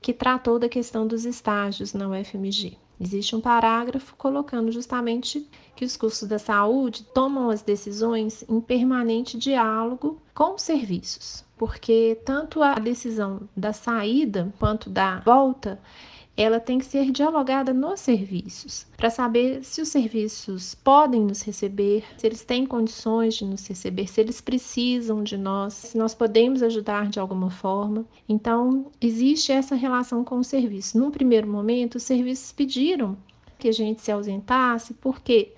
que 0.00 0.12
tratou 0.12 0.58
da 0.58 0.68
questão 0.68 1.06
dos 1.06 1.24
estágios 1.24 1.94
na 1.94 2.08
UFMG. 2.08 2.76
Existe 3.00 3.34
um 3.34 3.40
parágrafo 3.40 4.14
colocando 4.16 4.70
justamente 4.70 5.48
que 5.74 5.84
os 5.84 5.96
cursos 5.96 6.28
da 6.28 6.38
saúde 6.38 7.02
tomam 7.14 7.48
as 7.48 7.62
decisões 7.62 8.44
em 8.48 8.60
permanente 8.60 9.38
diálogo 9.38 10.20
com 10.34 10.54
os 10.54 10.62
serviços, 10.62 11.44
porque 11.56 12.20
tanto 12.24 12.62
a 12.62 12.74
decisão 12.74 13.48
da 13.56 13.72
saída 13.72 14.52
quanto 14.58 14.90
da 14.90 15.18
volta 15.20 15.80
ela 16.36 16.58
tem 16.58 16.78
que 16.78 16.84
ser 16.84 17.10
dialogada 17.10 17.74
nos 17.74 18.00
serviços, 18.00 18.86
para 18.96 19.10
saber 19.10 19.62
se 19.62 19.82
os 19.82 19.88
serviços 19.88 20.74
podem 20.74 21.20
nos 21.20 21.42
receber, 21.42 22.04
se 22.16 22.26
eles 22.26 22.42
têm 22.44 22.64
condições 22.64 23.34
de 23.34 23.44
nos 23.44 23.66
receber, 23.66 24.08
se 24.08 24.20
eles 24.20 24.40
precisam 24.40 25.22
de 25.22 25.36
nós, 25.36 25.74
se 25.74 25.98
nós 25.98 26.14
podemos 26.14 26.62
ajudar 26.62 27.08
de 27.08 27.20
alguma 27.20 27.50
forma. 27.50 28.06
Então, 28.28 28.86
existe 29.00 29.52
essa 29.52 29.74
relação 29.74 30.24
com 30.24 30.38
o 30.38 30.44
serviço. 30.44 30.98
Num 30.98 31.10
primeiro 31.10 31.46
momento, 31.46 31.96
os 31.96 32.02
serviços 32.02 32.50
pediram 32.52 33.16
que 33.58 33.68
a 33.68 33.72
gente 33.72 34.00
se 34.00 34.10
ausentasse, 34.10 34.94
porque 34.94 35.52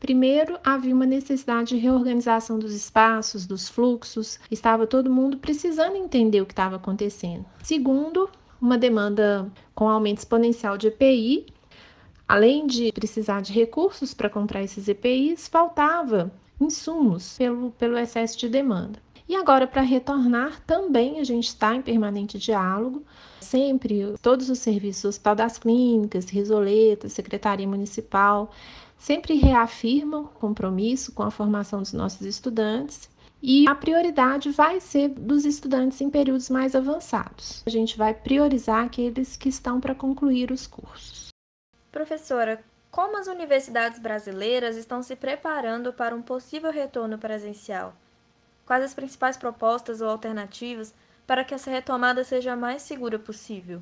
Primeiro, 0.00 0.56
havia 0.62 0.94
uma 0.94 1.04
necessidade 1.04 1.70
de 1.70 1.76
reorganização 1.76 2.56
dos 2.56 2.72
espaços, 2.72 3.44
dos 3.44 3.68
fluxos, 3.68 4.38
estava 4.48 4.86
todo 4.86 5.10
mundo 5.10 5.38
precisando 5.38 5.96
entender 5.96 6.40
o 6.40 6.46
que 6.46 6.52
estava 6.52 6.76
acontecendo. 6.76 7.44
Segundo, 7.64 8.30
uma 8.60 8.78
demanda 8.78 9.50
com 9.74 9.88
aumento 9.88 10.18
exponencial 10.18 10.76
de 10.76 10.88
EPI. 10.88 11.46
Além 12.26 12.66
de 12.66 12.92
precisar 12.92 13.40
de 13.40 13.52
recursos 13.52 14.12
para 14.12 14.28
comprar 14.28 14.62
esses 14.62 14.86
EPIs, 14.86 15.48
faltava 15.48 16.30
insumos 16.60 17.36
pelo, 17.38 17.70
pelo 17.72 17.96
excesso 17.96 18.38
de 18.38 18.48
demanda. 18.48 19.00
E 19.28 19.36
agora, 19.36 19.66
para 19.66 19.82
retornar, 19.82 20.60
também 20.66 21.20
a 21.20 21.24
gente 21.24 21.48
está 21.48 21.74
em 21.74 21.82
permanente 21.82 22.38
diálogo. 22.38 23.02
Sempre, 23.40 24.14
todos 24.22 24.48
os 24.48 24.58
serviços, 24.58 25.04
Hospital 25.04 25.34
das 25.34 25.58
Clínicas, 25.58 26.30
Risoleta, 26.30 27.08
Secretaria 27.10 27.68
Municipal, 27.68 28.50
sempre 28.96 29.34
reafirmam 29.34 30.24
compromisso 30.24 31.12
com 31.12 31.22
a 31.22 31.30
formação 31.30 31.80
dos 31.80 31.92
nossos 31.92 32.22
estudantes. 32.22 33.08
E 33.40 33.68
a 33.68 33.74
prioridade 33.74 34.50
vai 34.50 34.80
ser 34.80 35.08
dos 35.08 35.44
estudantes 35.44 36.00
em 36.00 36.10
períodos 36.10 36.50
mais 36.50 36.74
avançados. 36.74 37.62
A 37.64 37.70
gente 37.70 37.96
vai 37.96 38.12
priorizar 38.12 38.84
aqueles 38.84 39.36
que 39.36 39.48
estão 39.48 39.80
para 39.80 39.94
concluir 39.94 40.50
os 40.50 40.66
cursos. 40.66 41.28
Professora, 41.92 42.62
como 42.90 43.16
as 43.16 43.28
universidades 43.28 44.00
brasileiras 44.00 44.76
estão 44.76 45.02
se 45.02 45.14
preparando 45.14 45.92
para 45.92 46.16
um 46.16 46.22
possível 46.22 46.72
retorno 46.72 47.16
presencial? 47.16 47.94
Quais 48.66 48.84
as 48.84 48.94
principais 48.94 49.36
propostas 49.36 50.00
ou 50.00 50.08
alternativas 50.08 50.92
para 51.26 51.44
que 51.44 51.54
essa 51.54 51.70
retomada 51.70 52.24
seja 52.24 52.52
a 52.54 52.56
mais 52.56 52.82
segura 52.82 53.18
possível? 53.18 53.80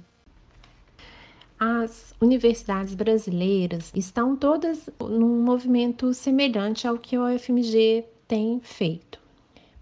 As 1.59 2.15
universidades 2.21 2.95
brasileiras 2.95 3.91
estão 3.95 4.37
todas 4.37 4.91
num 5.01 5.43
movimento 5.43 6.13
semelhante 6.13 6.87
ao 6.87 6.99
que 6.99 7.17
o 7.17 7.25
UFMG 7.25 8.05
tem 8.29 8.61
feito. 8.61 9.26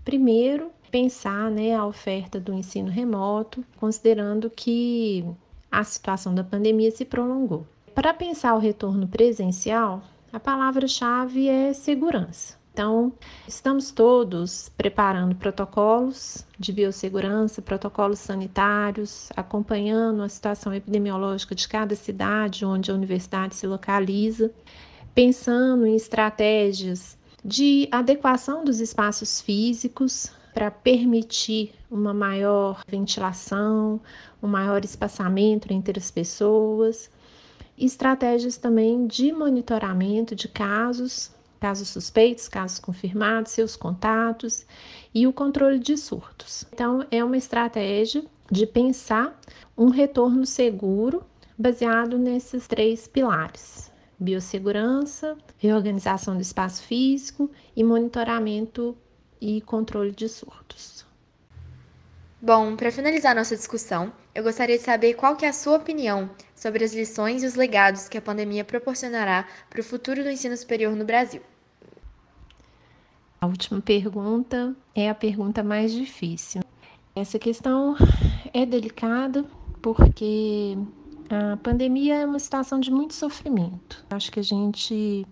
Primeiro, 0.04 0.70
pensar 0.90 1.50
né, 1.50 1.74
a 1.74 1.86
oferta 1.86 2.38
do 2.38 2.52
ensino 2.52 2.90
remoto, 2.90 3.64
considerando 3.76 4.50
que 4.50 5.24
a 5.72 5.82
situação 5.82 6.34
da 6.34 6.44
pandemia 6.44 6.90
se 6.90 7.04
prolongou. 7.04 7.66
Para 7.94 8.12
pensar 8.12 8.54
o 8.54 8.58
retorno 8.58 9.08
presencial, 9.08 10.02
a 10.32 10.38
palavra-chave 10.38 11.48
é 11.48 11.72
segurança. 11.72 12.56
Então, 12.72 13.12
estamos 13.46 13.92
todos 13.92 14.68
preparando 14.76 15.36
protocolos 15.36 16.44
de 16.58 16.72
biossegurança, 16.72 17.62
protocolos 17.62 18.18
sanitários, 18.18 19.30
acompanhando 19.36 20.22
a 20.22 20.28
situação 20.28 20.74
epidemiológica 20.74 21.54
de 21.54 21.68
cada 21.68 21.94
cidade 21.94 22.64
onde 22.64 22.90
a 22.90 22.94
universidade 22.94 23.54
se 23.54 23.64
localiza, 23.64 24.50
pensando 25.14 25.86
em 25.86 25.94
estratégias 25.94 27.16
de 27.44 27.88
adequação 27.92 28.64
dos 28.64 28.80
espaços 28.80 29.40
físicos 29.40 30.32
para 30.54 30.70
permitir 30.70 31.74
uma 31.90 32.14
maior 32.14 32.82
ventilação, 32.88 34.00
um 34.42 34.48
maior 34.48 34.84
espaçamento 34.84 35.72
entre 35.72 35.98
as 35.98 36.10
pessoas 36.10 37.10
estratégias 37.76 38.56
também 38.56 39.06
de 39.06 39.32
monitoramento 39.32 40.34
de 40.34 40.48
casos, 40.48 41.32
casos 41.60 41.88
suspeitos, 41.88 42.48
casos 42.48 42.78
confirmados, 42.78 43.52
seus 43.52 43.74
contatos 43.74 44.64
e 45.12 45.26
o 45.26 45.32
controle 45.32 45.78
de 45.78 45.96
surtos. 45.96 46.64
Então, 46.72 47.04
é 47.10 47.22
uma 47.22 47.36
estratégia 47.36 48.24
de 48.50 48.66
pensar 48.66 49.38
um 49.76 49.88
retorno 49.88 50.46
seguro 50.46 51.24
baseado 51.58 52.16
nesses 52.18 52.66
três 52.66 53.08
pilares: 53.08 53.90
biossegurança, 54.18 55.36
reorganização 55.58 56.34
do 56.34 56.42
espaço 56.42 56.82
físico 56.82 57.50
e 57.76 57.82
monitoramento 57.82 58.96
e 59.40 59.60
controle 59.60 60.12
de 60.12 60.28
surtos. 60.28 61.04
Bom, 62.40 62.76
para 62.76 62.92
finalizar 62.92 63.34
nossa 63.34 63.56
discussão, 63.56 64.12
eu 64.34 64.42
gostaria 64.42 64.76
de 64.76 64.84
saber 64.84 65.14
qual 65.14 65.34
que 65.34 65.46
é 65.46 65.48
a 65.48 65.52
sua 65.52 65.78
opinião 65.78 66.28
sobre 66.54 66.84
as 66.84 66.92
lições 66.92 67.42
e 67.42 67.46
os 67.46 67.54
legados 67.54 68.08
que 68.08 68.18
a 68.18 68.22
pandemia 68.22 68.64
proporcionará 68.64 69.48
para 69.70 69.80
o 69.80 69.84
futuro 69.84 70.22
do 70.22 70.30
ensino 70.30 70.56
superior 70.56 70.94
no 70.94 71.04
Brasil. 71.04 71.40
A 73.40 73.46
última 73.46 73.80
pergunta 73.80 74.74
é 74.94 75.08
a 75.08 75.14
pergunta 75.14 75.62
mais 75.62 75.92
difícil. 75.92 76.62
Essa 77.14 77.38
questão 77.38 77.96
é 78.52 78.66
delicada 78.66 79.44
porque 79.80 80.76
a 81.30 81.56
pandemia 81.56 82.16
é 82.16 82.26
uma 82.26 82.38
situação 82.38 82.78
de 82.78 82.90
muito 82.90 83.14
sofrimento. 83.14 84.04
Acho 84.10 84.30
que 84.30 84.40
a 84.40 84.44
gente 84.44 85.26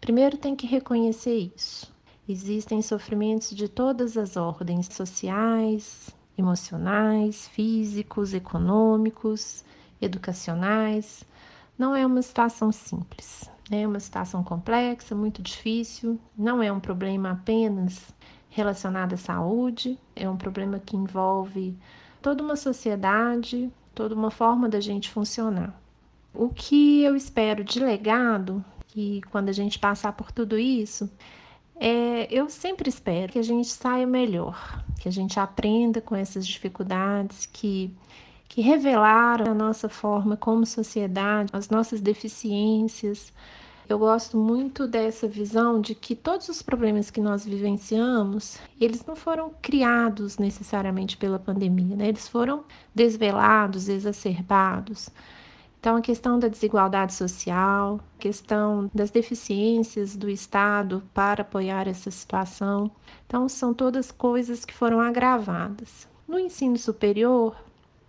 primeiro 0.00 0.36
tem 0.36 0.54
que 0.56 0.66
reconhecer 0.66 1.52
isso. 1.54 1.92
Existem 2.28 2.82
sofrimentos 2.82 3.50
de 3.50 3.68
todas 3.68 4.16
as 4.16 4.36
ordens 4.36 4.88
sociais, 4.90 6.10
emocionais, 6.36 7.48
físicos, 7.48 8.34
econômicos, 8.34 9.64
educacionais. 10.00 11.24
Não 11.78 11.94
é 11.94 12.04
uma 12.04 12.22
situação 12.22 12.72
simples, 12.72 13.50
é 13.70 13.86
uma 13.86 14.00
situação 14.00 14.42
complexa, 14.42 15.14
muito 15.14 15.42
difícil. 15.42 16.18
Não 16.36 16.62
é 16.62 16.72
um 16.72 16.80
problema 16.80 17.32
apenas 17.32 18.14
relacionado 18.48 19.12
à 19.12 19.16
saúde, 19.16 19.98
é 20.14 20.28
um 20.28 20.36
problema 20.36 20.78
que 20.78 20.96
envolve 20.96 21.76
toda 22.22 22.42
uma 22.42 22.56
sociedade, 22.56 23.70
toda 23.96 24.14
uma 24.14 24.30
forma 24.30 24.68
da 24.68 24.78
gente 24.78 25.10
funcionar. 25.10 25.74
O 26.34 26.50
que 26.50 27.02
eu 27.02 27.16
espero 27.16 27.64
de 27.64 27.80
legado, 27.80 28.62
que 28.88 29.22
quando 29.32 29.48
a 29.48 29.52
gente 29.52 29.78
passar 29.78 30.12
por 30.12 30.30
tudo 30.30 30.58
isso, 30.58 31.10
é, 31.76 32.28
eu 32.30 32.48
sempre 32.50 32.90
espero 32.90 33.32
que 33.32 33.38
a 33.38 33.42
gente 33.42 33.68
saia 33.68 34.06
melhor, 34.06 34.84
que 35.00 35.08
a 35.08 35.10
gente 35.12 35.40
aprenda 35.40 36.02
com 36.02 36.14
essas 36.14 36.46
dificuldades 36.46 37.46
que, 37.46 37.90
que 38.46 38.60
revelaram 38.60 39.50
a 39.50 39.54
nossa 39.54 39.88
forma 39.88 40.36
como 40.36 40.66
sociedade, 40.66 41.50
as 41.54 41.70
nossas 41.70 41.98
deficiências. 41.98 43.32
Eu 43.88 44.00
gosto 44.00 44.36
muito 44.36 44.88
dessa 44.88 45.28
visão 45.28 45.80
de 45.80 45.94
que 45.94 46.16
todos 46.16 46.48
os 46.48 46.60
problemas 46.60 47.08
que 47.08 47.20
nós 47.20 47.44
vivenciamos, 47.44 48.58
eles 48.80 49.06
não 49.06 49.14
foram 49.14 49.52
criados 49.62 50.38
necessariamente 50.38 51.16
pela 51.16 51.38
pandemia, 51.38 51.94
né? 51.94 52.08
Eles 52.08 52.26
foram 52.26 52.64
desvelados, 52.92 53.88
exacerbados. 53.88 55.08
Então, 55.78 55.94
a 55.94 56.00
questão 56.00 56.36
da 56.36 56.48
desigualdade 56.48 57.14
social, 57.14 58.00
a 58.16 58.20
questão 58.20 58.90
das 58.92 59.12
deficiências 59.12 60.16
do 60.16 60.28
Estado 60.28 61.00
para 61.14 61.42
apoiar 61.42 61.86
essa 61.86 62.10
situação. 62.10 62.90
Então, 63.24 63.48
são 63.48 63.72
todas 63.72 64.10
coisas 64.10 64.64
que 64.64 64.74
foram 64.74 64.98
agravadas. 64.98 66.08
No 66.26 66.40
ensino 66.40 66.76
superior, 66.76 67.54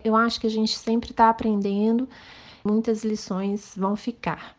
eu 0.02 0.16
acho 0.16 0.40
que 0.40 0.48
a 0.48 0.50
gente 0.50 0.76
sempre 0.76 1.12
está 1.12 1.28
aprendendo, 1.28 2.08
muitas 2.64 3.04
lições 3.04 3.74
vão 3.76 3.94
ficar. 3.94 4.57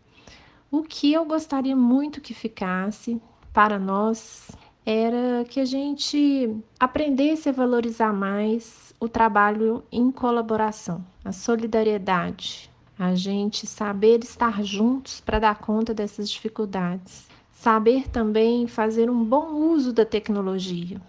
O 0.72 0.84
que 0.84 1.12
eu 1.12 1.26
gostaria 1.26 1.76
muito 1.76 2.22
que 2.22 2.32
ficasse 2.32 3.20
para 3.52 3.80
nós 3.80 4.52
era 4.86 5.44
que 5.46 5.60
a 5.60 5.66
gente 5.66 6.56
aprendesse 6.80 7.50
a 7.50 7.52
valorizar 7.52 8.14
mais 8.14 8.94
o 9.00 9.10
trabalho 9.10 9.84
em 9.92 10.12
colaboração, 10.12 11.04
a 11.26 11.32
solidariedade, 11.32 12.70
a 13.00 13.16
gente 13.16 13.66
saber 13.66 14.20
estar 14.24 14.64
juntos 14.64 15.20
para 15.22 15.40
dar 15.40 15.56
conta 15.56 15.92
dessas 15.92 16.30
dificuldades. 16.30 17.28
Saber 17.52 18.08
também 18.08 18.68
fazer 18.68 19.10
um 19.10 19.24
bom 19.24 19.54
uso 19.54 19.92
da 19.92 20.06
tecnologia, 20.06 21.02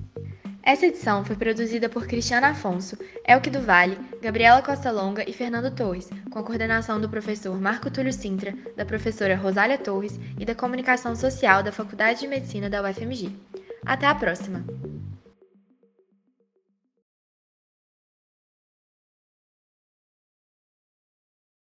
Essa 0.63 0.87
edição 0.87 1.25
foi 1.25 1.35
produzida 1.35 1.89
por 1.89 2.07
Cristiana 2.07 2.49
Afonso, 2.49 2.97
Elke 3.27 3.49
do 3.49 3.61
Vale, 3.61 3.99
Gabriela 4.21 4.61
Costa 4.61 4.91
Longa 4.91 5.29
e 5.29 5.33
Fernando 5.33 5.75
Torres, 5.75 6.11
com 6.31 6.39
a 6.39 6.43
coordenação 6.43 7.01
do 7.01 7.09
professor 7.09 7.59
Marco 7.59 7.91
Túlio 7.91 8.13
Sintra, 8.13 8.55
da 8.77 8.85
professora 8.85 9.37
Rosália 9.37 9.79
Torres 9.79 10.21
e 10.39 10.45
da 10.45 10.55
Comunicação 10.55 11.17
Social 11.17 11.63
da 11.63 11.73
Faculdade 11.73 12.21
de 12.21 12.29
Medicina 12.29 12.69
da 12.69 12.83
UFMG. 12.83 13.33
Até 13.87 14.07
a 14.07 14.15
próxima! 14.15 14.63